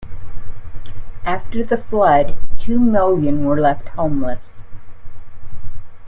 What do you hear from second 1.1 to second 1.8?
After the